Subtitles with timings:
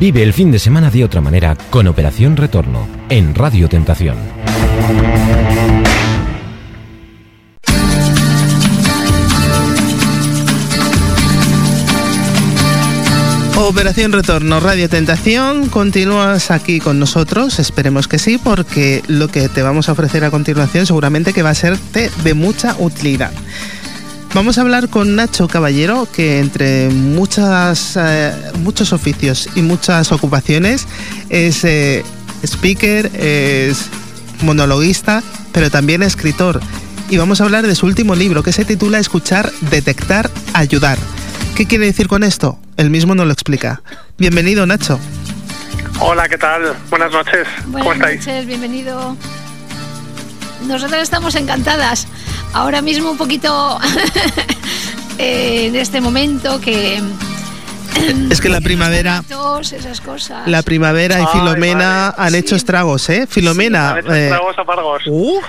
[0.00, 4.16] Vive el fin de semana de otra manera con Operación Retorno en Radio Tentación.
[13.56, 19.62] Operación Retorno, Radio Tentación, continúas aquí con nosotros, esperemos que sí, porque lo que te
[19.62, 23.32] vamos a ofrecer a continuación seguramente que va a serte de mucha utilidad.
[24.34, 30.86] Vamos a hablar con Nacho Caballero, que entre muchas, eh, muchos oficios y muchas ocupaciones
[31.28, 32.04] es eh,
[32.44, 33.86] speaker, es
[34.42, 36.60] monologuista, pero también escritor.
[37.08, 40.98] Y vamos a hablar de su último libro, que se titula Escuchar, Detectar, Ayudar.
[41.56, 42.58] ¿Qué quiere decir con esto?
[42.76, 43.80] Él mismo nos lo explica.
[44.18, 45.00] Bienvenido, Nacho.
[46.00, 46.74] Hola, ¿qué tal?
[46.90, 47.48] Buenas noches.
[47.66, 48.20] Buenas ¿Cómo estáis?
[48.20, 49.16] noches, bienvenido.
[50.66, 52.06] Nosotras estamos encantadas.
[52.52, 53.78] Ahora mismo un poquito
[55.18, 57.02] en este momento que...
[58.30, 59.22] Es que la primavera,
[59.60, 60.46] esas cosas.
[60.46, 63.26] la primavera y Ay, Filomena han hecho estragos, ¿eh?
[63.28, 65.02] Filomena, Han hecho eh, estragos amargos.
[65.06, 65.40] uh,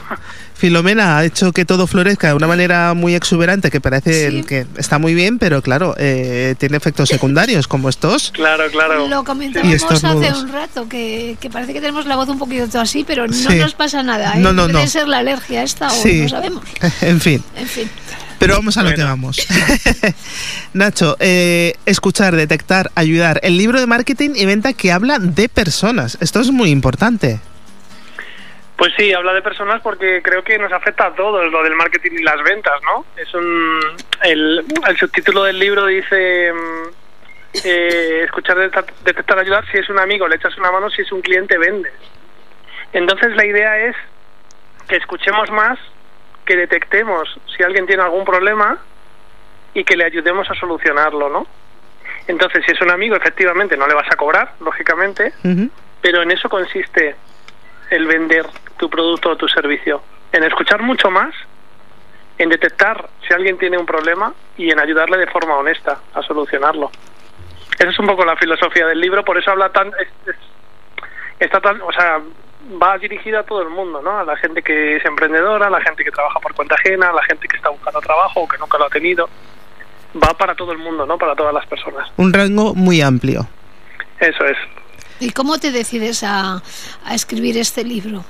[0.55, 4.44] Filomena ha hecho que todo florezca de una manera muy exuberante que parece Sí.
[4.44, 8.31] que está muy bien, pero claro, eh, tiene efectos secundarios como estos.
[8.31, 9.08] Claro, claro.
[9.08, 10.42] Lo comentábamos hace nudos.
[10.44, 13.55] un rato, que, que parece que tenemos la voz un poquito así, pero no Sí.
[13.55, 14.33] nos pasa nada.
[14.36, 14.39] ¿eh?
[14.39, 14.86] No, no, no.
[14.88, 16.23] ser la alergia esta o Sí.
[16.23, 16.64] no sabemos.
[17.02, 17.42] en fin.
[17.55, 17.89] En fin.
[18.40, 19.04] Pero vamos a lo Bueno.
[19.04, 19.48] que vamos.
[20.73, 23.40] Nacho, eh, escuchar, detectar, ayudar.
[23.44, 26.18] El libro de marketing y venta que habla de personas.
[26.22, 27.40] Esto es muy importante.
[28.78, 32.12] Pues sí, habla de personas porque creo que nos afecta a todos lo del marketing
[32.17, 33.06] y las ventas, ¿no?
[33.22, 33.80] Es un
[34.23, 36.88] el, el subtítulo del libro dice mm,
[37.66, 39.66] eh, escuchar, detectar, detectar, ayudar.
[39.70, 40.90] Si es un amigo, le echas una mano.
[40.90, 41.92] Si es un cliente, vendes.
[42.94, 43.95] Entonces la idea es
[44.88, 45.78] que escuchemos más,
[46.50, 48.80] que detectemos si alguien tiene algún problema
[49.75, 51.45] y que le ayudemos a solucionarlo, ¿no?
[52.28, 55.31] Entonces, si es un amigo, efectivamente no le vas a cobrar, lógicamente,
[56.02, 57.16] pero en eso consiste
[57.92, 60.02] el vender tu producto o tu servicio,
[60.32, 61.36] en escuchar mucho más,
[62.39, 66.89] en detectar si alguien tiene un problema y en ayudarle de forma honesta a solucionarlo.
[67.77, 70.36] Esa es un poco la filosofía del libro, por eso habla tan es- es-
[71.39, 72.20] está tan, o sea,
[72.81, 74.20] va dirigida a todo el mundo, ¿no?
[74.20, 77.14] A la gente que es emprendedora, a la gente que trabaja por cuenta ajena, a
[77.14, 79.30] la gente que está buscando trabajo o que nunca lo ha tenido.
[80.21, 81.17] Va para todo el mundo, ¿no?
[81.17, 82.09] Para todas las personas.
[82.17, 83.48] Un rango muy amplio.
[84.19, 84.58] Eso es.
[85.19, 86.61] ¿Y cómo te decides a,
[87.05, 88.23] a escribir este libro?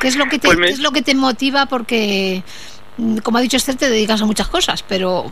[0.00, 1.66] ¿Qué es lo que te, Pues me- qué es lo que te motiva?
[1.66, 2.42] Porque,
[2.96, 5.26] mm, como ha dicho Esther, te dedicas a muchas cosas, pero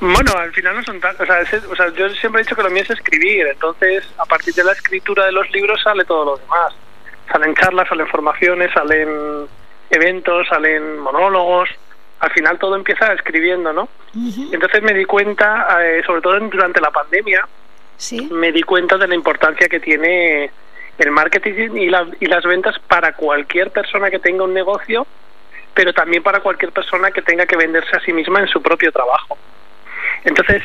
[0.00, 1.14] Bueno, al final no son tan...
[1.20, 4.04] O sea, es- o sea, yo siempre he dicho que lo mío es escribir, entonces
[4.18, 6.72] a partir de la escritura de los libros sale todo lo demás.
[7.32, 9.46] Salen charlas, salen formaciones, salen
[9.90, 11.68] eventos, salen monólogos.
[12.20, 13.88] Al final todo empieza escribiendo, ¿no?
[14.14, 17.46] ujú, Entonces me di cuenta, eh, sobre todo durante la pandemia,
[17.96, 20.50] sí, me di cuenta de la importancia que tiene
[20.98, 25.06] el marketing y, la- y las ventas para cualquier persona que tenga un negocio,
[25.74, 28.90] pero también para cualquier persona que tenga que venderse a sí misma en su propio
[28.90, 29.38] trabajo.
[30.24, 30.62] Entonces,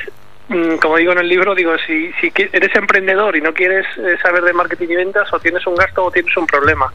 [0.81, 4.43] como digo en el libro, digo, si, si eres emprendedor y no quieres eh, saber
[4.43, 6.91] de marketing y ventas, o tienes un gasto o tienes un problema.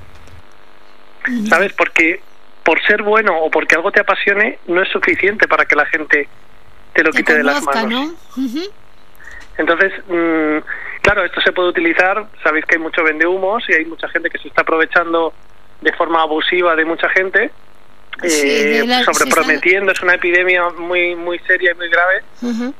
[1.49, 1.73] ¿Sabes?
[1.75, 2.21] Porque
[2.63, 6.29] por ser bueno o porque algo te apasione, no es suficiente para que la gente
[6.93, 7.91] te lo te quite de las manos.
[7.91, 8.15] ¿no?
[9.57, 10.59] Entonces, mm,
[11.03, 14.39] claro, esto se puede utilizar, sabéis que hay mucho vendehumos y hay mucha gente que
[14.39, 15.33] se está aprovechando
[15.81, 17.51] de forma abusiva de mucha gente,
[18.23, 22.75] Sí, eh, de la- es una epidemia muy muy seria y muy grave, ujú.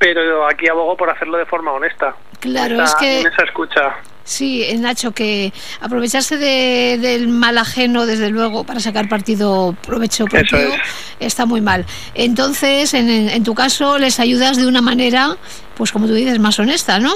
[0.00, 2.16] Pero aquí abogo por hacerlo de forma honesta.
[2.40, 3.96] Claro, es que En esa escucha.
[4.24, 5.52] sí, eh, Nacho, que
[5.82, 10.80] aprovecharse de- del mal ajeno, desde luego, para sacar partido, provecho propio, es.
[11.20, 11.84] está muy mal.
[12.14, 15.36] Entonces, en, en tu caso, les ayudas de una manera,
[15.76, 17.12] pues como tú dices, más honesta, ¿no?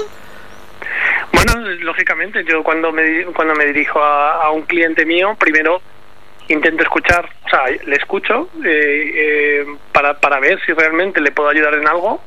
[1.33, 5.81] Bueno, lógicamente, yo cuando me, cuando me dirijo a, a un cliente mío, primero
[6.49, 11.49] intento escuchar, o sea, le escucho eh, eh, para, para ver si realmente le puedo
[11.49, 12.21] ayudar en algo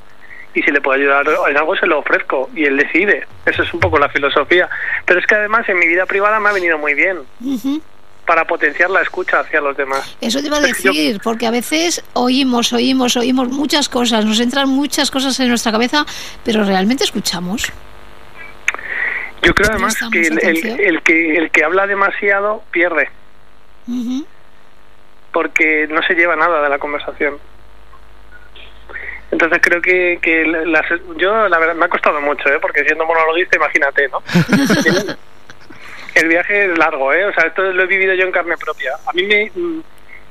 [0.55, 3.27] y si le puedo ayudar en algo se lo ofrezco y él decide.
[3.47, 4.69] Esa es un poco la filosofía.
[5.05, 7.19] Pero es que además en mi vida privada me ha venido muy bien
[8.27, 10.17] para potenciar la escucha hacia los demás.
[10.21, 14.39] Eso te iba a yo- decir, porque a veces oímos, oímos, oímos muchas cosas, nos
[14.41, 16.05] entran muchas cosas en nuestra cabeza,
[16.45, 17.73] pero realmente escuchamos.
[19.43, 20.79] Yo creo además que el, el- atención.
[20.81, 23.09] el que el que habla demasiado pierde
[25.33, 27.39] porque no se lleva nada de la conversación.
[29.31, 30.87] Entonces creo que, que las,
[31.17, 32.59] yo la verdad me ha costado mucho, ¿eh?
[32.61, 34.23] porque siendo monologuista, imagínate, ¿no?
[36.15, 37.27] El viaje es largo, ¿eh?
[37.27, 38.93] O sea, esto lo he vivido yo en carne propia.
[39.07, 39.81] A mí me mm,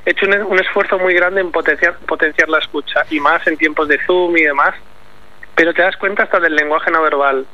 [0.05, 3.55] he hecho un, un esfuerzo muy grande en potenciar, potenciar la escucha y más en
[3.55, 4.73] tiempos de Zoom y demás.
[5.55, 7.45] Pero te das cuenta hasta del lenguaje no verbal.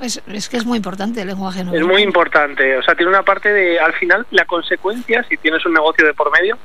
[0.00, 2.78] Es, es, que es muy importante el lenguaje no Es muy importante.
[2.78, 6.14] O sea, tiene una parte de, al final, la consecuencia, si tienes un negocio de
[6.14, 6.56] por medio,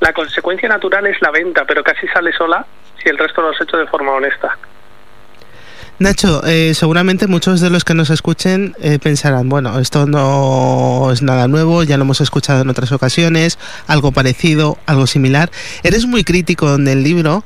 [0.00, 2.64] la consecuencia natural es la venta, pero casi sale sola
[3.02, 4.56] si el resto lo has hecho de forma honesta.
[6.00, 11.22] Nacho, eh, seguramente muchos de los que nos escuchen eh, pensarán, bueno, esto no es
[11.22, 13.58] nada nuevo, ya lo hemos escuchado en otras ocasiones,
[13.88, 15.50] algo parecido, algo similar.
[15.82, 17.42] Eres muy crítico en el libro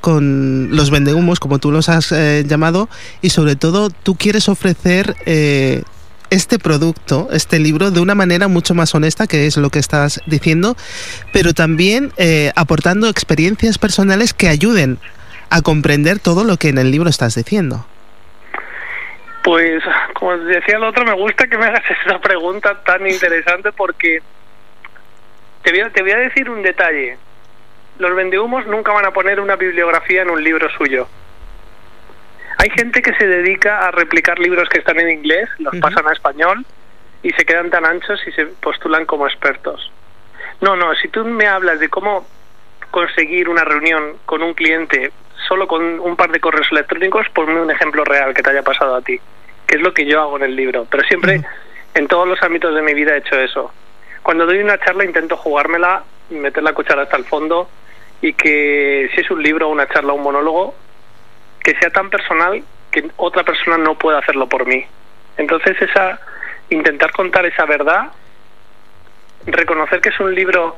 [0.00, 2.88] con los vendehumos, como tú los has eh, llamado,
[3.22, 5.82] y sobre todo tú quieres ofrecer eh,
[6.30, 10.20] este producto, este libro, de una manera mucho más honesta, que es lo que estás
[10.26, 10.76] diciendo,
[11.32, 14.98] pero también eh, aportando experiencias personales que ayuden
[15.50, 17.86] a comprender todo lo que en el libro estás diciendo.
[19.44, 19.80] Pues,
[20.14, 24.20] como decía el otro, me gusta que me hagas esta pregunta tan interesante porque
[25.62, 27.16] te voy a, te voy a decir un detalle.
[27.98, 31.08] Los vendehumos nunca van a poner una bibliografía en un libro suyo.
[32.58, 36.12] Hay gente que se dedica a replicar libros que están en inglés, los pasan a
[36.12, 36.64] español
[37.22, 39.92] y se quedan tan anchos y se postulan como expertos.
[40.60, 42.26] No, no, si tú me hablas de cómo
[42.90, 45.12] conseguir una reunión con un cliente
[45.46, 48.96] solo con un par de correos electrónicos, ponme un ejemplo real que te haya pasado
[48.96, 49.20] a ti,
[49.66, 50.86] que es lo que yo hago en el libro.
[50.90, 51.42] Pero siempre,
[51.94, 53.72] en todos los ámbitos de mi vida he hecho eso.
[54.22, 57.68] Cuando doy una charla intento jugármela, meter la cuchara hasta el fondo
[58.20, 60.74] y que si es un libro, una charla, un monólogo,
[61.66, 64.86] que sea tan personal que otra persona no pueda hacerlo por mí.
[65.36, 66.20] Entonces esa
[66.70, 68.12] intentar contar esa verdad,
[69.46, 70.76] reconocer que es un libro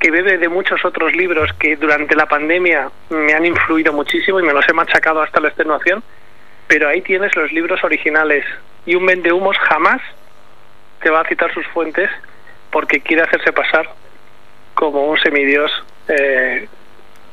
[0.00, 4.42] que bebe de muchos otros libros que durante la pandemia me han influido muchísimo y
[4.42, 6.02] me los he machacado hasta la extenuación,
[6.66, 8.44] pero ahí tienes los libros originales
[8.86, 10.02] y un vendehumos jamás
[11.00, 12.10] te va a citar sus fuentes
[12.72, 13.88] porque quiere hacerse pasar
[14.74, 15.70] como un semidios
[16.08, 16.66] eh,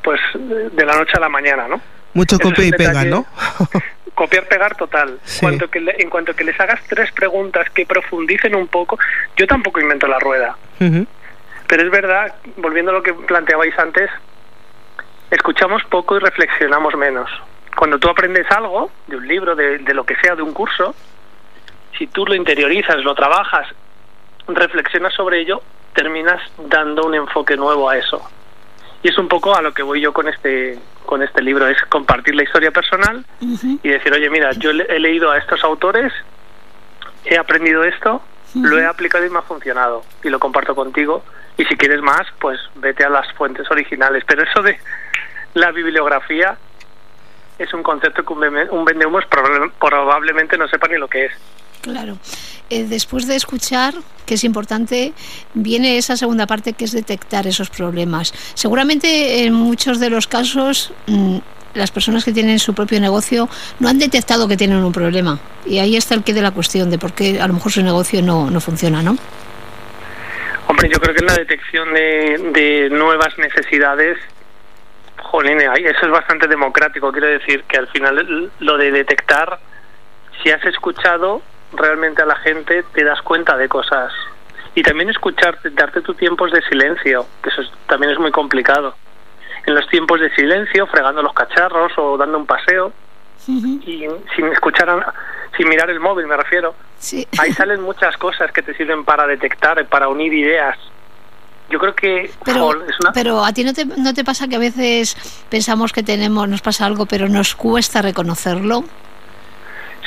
[0.04, 1.80] pues de la noche a la mañana, ¿no?
[2.14, 3.04] Mucho copia y pega.
[3.04, 3.24] ¿no?
[4.14, 5.40] copiar pegar total Sí.
[5.40, 8.98] cuanto que le- en cuanto que les hagas tres preguntas que profundicen un poco
[9.36, 10.56] yo tampoco invento la rueda
[11.66, 14.10] pero es verdad volviendo a lo que planteabais antes
[15.30, 17.30] escuchamos poco y reflexionamos menos
[17.76, 20.94] cuando tú aprendes algo de un libro de, de lo que sea de un curso
[21.98, 23.66] si tú lo interiorizas lo trabajas
[24.46, 25.62] reflexionas sobre ello
[25.94, 28.20] terminas dando un enfoque nuevo a eso
[29.02, 31.80] y es un poco a lo que voy yo con este con este libro es
[31.88, 33.24] compartir la historia personal
[33.82, 36.12] y decir, oye, mira, yo he leído a estos autores,
[37.24, 38.22] he aprendido esto,
[38.54, 41.24] lo he aplicado y me ha funcionado y lo comparto contigo.
[41.56, 44.24] Y si quieres más, pues vete a las fuentes originales.
[44.26, 44.78] Pero eso de
[45.54, 46.56] la bibliografía
[47.58, 51.26] es un concepto que un, vende- un vendehumos proba- probablemente no sepa ni lo que
[51.26, 51.32] es.
[51.82, 52.16] Claro.
[52.70, 53.92] Eh, después de escuchar,
[54.24, 55.12] que es importante,
[55.52, 58.32] viene esa segunda parte que es detectar esos problemas.
[58.54, 61.38] Seguramente en muchos de los casos mm,
[61.74, 63.48] las personas que tienen su propio negocio
[63.80, 65.38] no han detectado que tienen un problema.
[65.66, 67.82] Y ahí está el qué de la cuestión de por qué a lo mejor su
[67.82, 69.16] negocio no, no funciona, ¿no?
[70.68, 74.18] Hombre, yo creo que la detección de, nuevas necesidades,
[75.18, 77.12] jolín, eso es bastante democrático.
[77.12, 79.58] Quiero decir que al final lo de detectar,
[80.42, 81.42] si has escuchado
[81.72, 84.12] realmente a la gente, te das cuenta de cosas.
[84.74, 88.94] Y también escucharte, darte tus tiempos de silencio, que eso es- también es muy complicado.
[89.66, 92.92] En los tiempos de silencio, fregando los cacharros o dando un paseo,
[93.46, 95.12] y sin escuchar, a-
[95.56, 97.26] sin mirar el móvil, me refiero Sí.
[97.38, 100.76] ahí salen muchas cosas que te sirven para detectar, para unir ideas.
[101.68, 103.12] Yo creo que Pero, es una...
[103.12, 105.16] pero a ti no te, no te pasa que a veces
[105.48, 108.84] pensamos que tenemos, nos pasa algo, pero nos cuesta reconocerlo.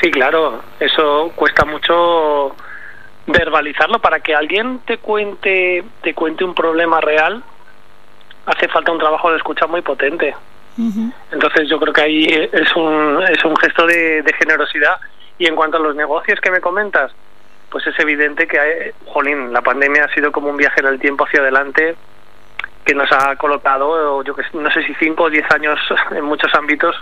[0.01, 2.55] Sí, claro, eso cuesta mucho
[3.27, 7.43] verbalizarlo para que alguien te cuente te cuente un problema real.
[8.45, 10.35] Hace falta un trabajo de escucha muy potente.
[11.31, 14.99] Entonces yo creo que ahí es un, es un gesto de, de generosidad.
[15.37, 17.11] Y en cuanto a los negocios que me comentas,
[17.69, 20.99] pues es evidente que, eh, jolín, la pandemia ha sido como un viaje en el
[20.99, 21.95] tiempo hacia adelante
[22.85, 25.79] que nos ha colocado, yo que no sé si cinco o diez años
[26.11, 26.95] en muchos ámbitos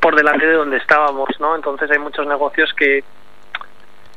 [0.00, 1.54] por delante de donde estábamos, ¿no?
[1.54, 3.04] Entonces hay muchos negocios que,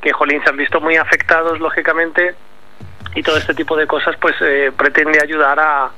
[0.02, 2.36] que jolín, se han visto muy afectados, lógicamente,
[3.14, 5.92] y todo este tipo de cosas, pues eh, pretende ayudar a,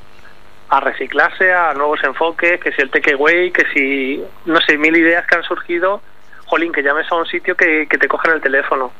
[0.70, 5.25] a reciclarse, a nuevos enfoques, que si el takeaway, que si, no sé, mil ideas
[5.25, 6.01] que han surgido,
[6.46, 8.92] jolín, que llames a un sitio que, que te cogen el teléfono.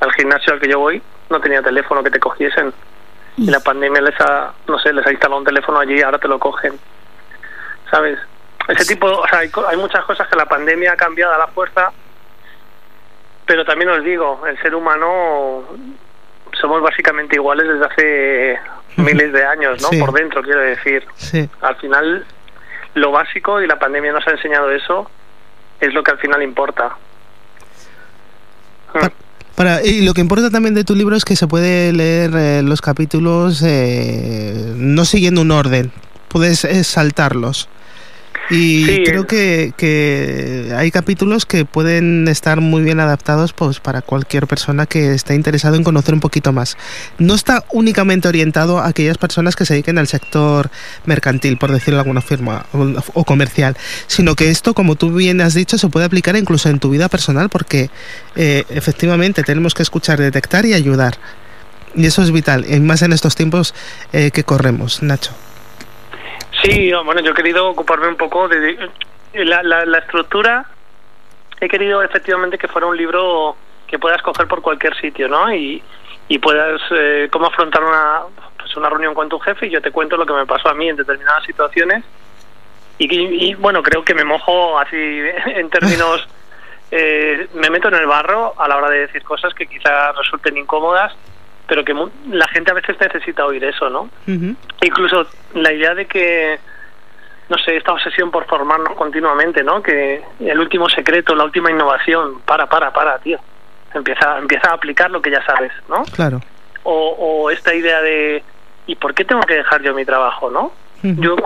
[0.00, 2.72] Al gimnasio al que yo voy no tenía teléfono que te cogiesen.
[3.36, 6.18] Y la pandemia les ha, no sé, les ha instalado un teléfono allí y ahora
[6.18, 6.78] te lo cogen.
[7.90, 8.18] ¿Sabes?
[8.68, 11.48] Ese tipo, o sea, hay, hay muchas cosas que la pandemia ha cambiado a la
[11.48, 11.92] fuerza,
[13.46, 15.64] pero también os digo, el ser humano
[16.60, 18.58] somos básicamente iguales desde hace
[18.96, 19.88] miles de años, ¿no?
[19.88, 19.98] Sí.
[19.98, 21.04] Por dentro, quiero decir.
[21.16, 21.48] Sí.
[21.60, 22.24] Al final,
[22.94, 25.10] lo básico, y la pandemia nos ha enseñado eso,
[25.80, 26.96] es lo que al final importa.
[29.56, 32.62] Para, y lo que importa también de tu libro es que se puede leer eh,
[32.62, 35.92] los capítulos eh, no siguiendo un orden,
[36.28, 37.68] puedes eh, saltarlos.
[38.50, 44.46] Y creo que, que, hay capítulos que pueden estar muy bien adaptados pues, para cualquier
[44.46, 46.76] persona que esté interesado en conocer un poquito más.
[47.18, 50.70] No está únicamente orientado a aquellas personas que se dediquen al sector
[51.06, 52.66] mercantil, por decirlo de alguna forma,
[53.14, 56.78] o comercial, sino que esto, como tú bien has dicho, se puede aplicar incluso en
[56.78, 57.90] tu vida personal, porque
[58.36, 61.16] eh, efectivamente tenemos que escuchar, detectar y ayudar.
[61.94, 63.74] Y eso es vital, y más en estos tiempos
[64.12, 65.32] eh, que corremos, Nacho.
[66.62, 68.88] Sí, bueno, yo he querido ocuparme un poco de
[69.34, 70.64] la, la, estructura.
[71.60, 75.52] He querido efectivamente que fuera un libro que puedas coger por cualquier sitio, ¿no?
[75.52, 75.82] Y,
[76.28, 78.20] y puedas eh, cómo afrontar una
[78.56, 80.74] pues una reunión con tu jefe y yo te cuento lo que me pasó a
[80.74, 82.04] mí en determinadas situaciones.
[82.98, 84.96] Y, y bueno, creo que me mojo así
[85.46, 86.28] en términos,
[86.92, 90.56] eh, me meto en el barro a la hora de decir cosas que quizás resulten
[90.56, 91.12] incómodas
[91.72, 91.94] pero que
[92.30, 94.10] la gente a veces necesita oír eso, ¿no?
[94.26, 96.58] Incluso la idea de que,
[97.48, 99.82] no sé, esta obsesión por formarnos continuamente, ¿no?
[99.82, 103.38] Que el último secreto, la última innovación, para, para, para, tío.
[103.94, 106.02] Empieza, empieza a aplicar lo que ya sabes, ¿no?
[106.14, 106.40] Claro.
[106.82, 108.42] O, o esta idea de,
[108.86, 110.72] ¿y por qué tengo que dejar yo mi trabajo, no?
[111.02, 111.36] Yo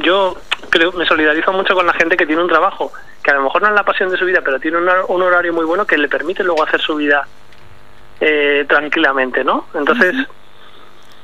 [0.00, 0.36] yo
[0.70, 2.90] creo, me solidarizo mucho con la gente que tiene un trabajo
[3.22, 5.52] que a lo mejor no es la pasión de su vida, pero tiene un horario
[5.52, 7.26] muy bueno que le permite luego hacer su vida
[8.20, 9.66] eh, tranquilamente, ¿no?
[9.74, 10.14] Entonces,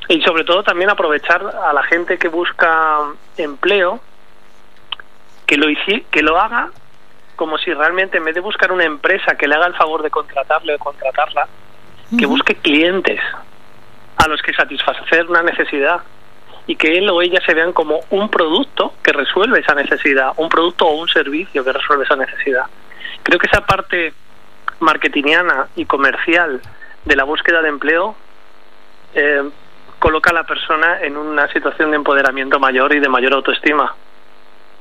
[0.09, 2.99] y sobre todo también aprovechar a la gente que busca
[3.37, 3.99] empleo,
[5.45, 5.67] que lo,
[6.09, 6.71] que lo haga
[7.35, 10.09] como si realmente en vez de buscar una empresa que le haga el favor de
[10.09, 11.47] contratarle o contratarla,
[12.17, 13.21] que busque clientes
[14.17, 16.01] a los que satisfacer una necesidad
[16.65, 20.49] y que él o ella se vean como un producto que resuelve esa necesidad, un
[20.49, 22.65] producto o un servicio que resuelve esa necesidad.
[23.23, 24.13] Creo que esa parte
[24.79, 26.61] marketingiana y comercial
[27.05, 28.15] de la búsqueda de empleo
[29.13, 29.49] eh,
[29.99, 33.93] coloca a la persona en una situación de empoderamiento mayor y de mayor autoestima.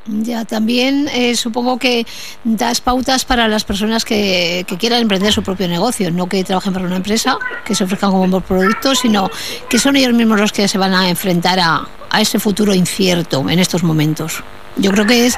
[0.07, 2.07] Ya, también eh, supongo que
[2.43, 6.87] das pautas para las personas que, quieran emprender su propio negocio, no que trabajen para
[6.87, 9.29] una empresa, que se ofrezcan como productos, sino
[9.69, 13.45] que son ellos mismos los que se van a enfrentar a, a ese futuro incierto
[13.51, 14.43] en estos momentos.
[14.77, 15.37] Yo creo que es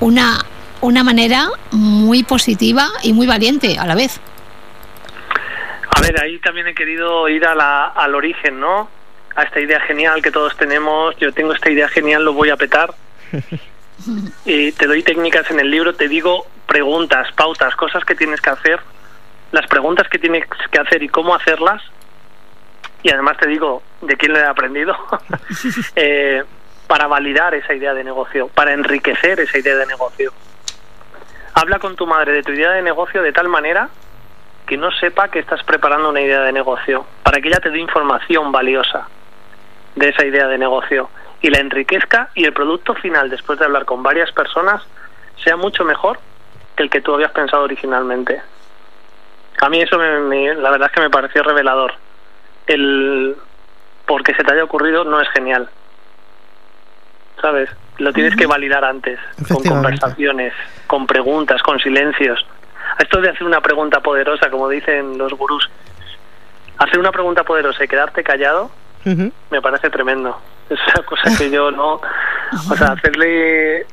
[0.00, 0.44] una,
[0.82, 4.20] una manera muy positiva y muy valiente a la vez.
[5.94, 8.88] A ver, ahí también he querido ir a la, al origen, ¿no?
[9.34, 11.16] A esta idea genial que todos tenemos.
[11.16, 12.94] Yo tengo esta idea genial, lo voy a petar.
[14.44, 18.50] y te doy técnicas en el libro, te digo preguntas, pautas, cosas que tienes que
[18.50, 18.80] hacer,
[19.52, 21.82] las preguntas que tienes que hacer y cómo hacerlas.
[23.02, 24.96] Y además te digo de quién lo he aprendido.
[25.96, 26.42] eh,
[26.86, 30.32] para validar esa idea de negocio, para enriquecer esa idea de negocio.
[31.54, 33.88] Habla con tu madre de tu idea de negocio de tal manera
[34.66, 37.78] que no sepa que estás preparando una idea de negocio, para que ella te dé
[37.78, 39.08] información valiosa
[39.96, 43.84] de esa idea de negocio y la enriquezca y el producto final, después de hablar
[43.84, 44.82] con varias personas,
[45.42, 46.18] sea mucho mejor
[46.76, 48.40] que el que tú habías pensado originalmente.
[49.60, 51.94] A mí eso me, la verdad es que me pareció revelador.
[52.66, 53.36] El
[54.06, 55.68] porque se te haya ocurrido no es genial.
[57.40, 57.70] ¿Sabes?
[57.98, 59.18] Lo tienes que validar antes,
[59.48, 60.52] con conversaciones,
[60.86, 62.44] con preguntas, con silencios.
[62.98, 65.68] Esto de hacer una pregunta poderosa, como dicen los gurús,
[66.78, 68.70] hacer una pregunta poderosa y quedarte callado,
[69.04, 70.38] me parece tremendo.
[70.68, 72.00] Es una cosa que yo no.
[72.70, 73.86] O sea, hacerle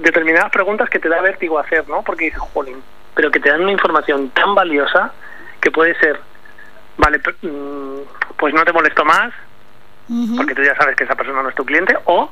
[0.00, 2.02] determinadas preguntas que te da vértigo hacer, ¿no?
[2.02, 2.82] Porque dices, jolín,
[3.14, 5.12] pero que te dan una información tan valiosa
[5.60, 6.20] que puede ser,
[6.96, 7.98] vale, mm,
[8.36, 9.32] pues no te molesto más,
[10.36, 12.30] porque tú ya sabes que esa persona no es tu cliente, o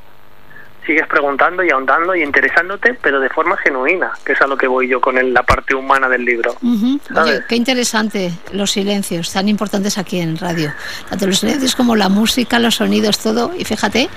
[0.86, 4.66] sigues preguntando y ahondando y interesándote, pero de forma genuina, que es a lo que
[4.66, 6.56] voy yo con la parte humana del libro.
[7.48, 10.72] qué interesante los silencios, tan importantes aquí en radio.
[11.08, 13.52] Tanto los silencios como la música, los sonidos, todo.
[13.56, 14.08] Y fíjate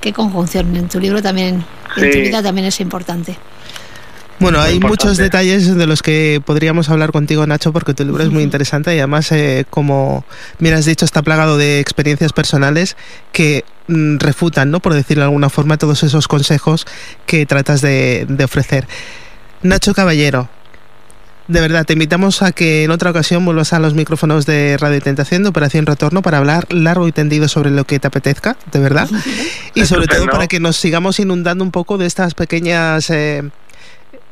[0.00, 1.64] qué conjunción en tu libro también,
[1.96, 3.38] en tu vida también es importante.
[4.40, 8.30] Bueno, hay muchos detalles de los que podríamos hablar contigo, Nacho, porque tu libro es
[8.30, 10.24] muy interesante y además, eh, como
[10.60, 12.96] bien has dicho, está plagado de experiencias personales
[13.32, 14.78] que mm, refutan, ¿no?
[14.78, 16.86] por decirlo de alguna forma, todos esos consejos
[17.26, 18.86] que tratas de, ofrecer.
[19.62, 20.48] Nacho Caballero,
[21.48, 25.00] de verdad, te invitamos a que en otra ocasión vuelvas a los micrófonos de Radio
[25.00, 28.78] Tentación de Operación Retorno para hablar largo y tendido sobre lo que te apetezca, de
[28.78, 29.08] verdad.
[29.74, 33.50] y sobre todo para que nos sigamos inundando un poco de estas pequeñas eh,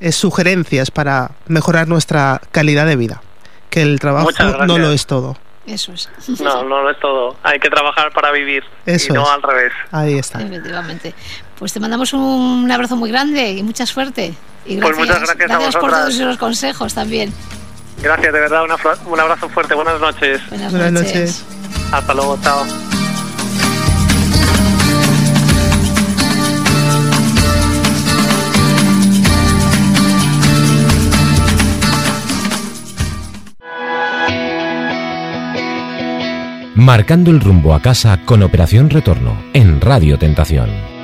[0.00, 3.22] es sugerencias para mejorar nuestra calidad de vida.
[3.70, 4.30] Que el trabajo
[4.66, 5.36] no lo es todo.
[5.66, 6.08] Eso es.
[6.40, 7.36] No, no lo es todo.
[7.42, 8.62] Hay que trabajar para vivir.
[8.86, 9.72] Eso y no al revés.
[9.90, 10.40] Ahí está.
[10.40, 11.12] Efectivamente.
[11.58, 14.34] Pues te mandamos un abrazo muy grande y mucha suerte.
[14.64, 17.32] Y gracias, pues muchas gracias, gracias por todos los consejos también.
[18.02, 19.74] Gracias, de verdad, un abrazo fuerte.
[19.74, 20.40] Buenas noches.
[20.50, 21.44] Buenas, noches.
[21.92, 22.85] Hasta luego, chao.
[36.76, 40.95] Marcando el rumbo a casa con Operación Retorno en Radio Tentación.